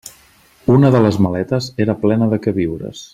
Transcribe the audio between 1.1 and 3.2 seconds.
maletes era plena de queviures.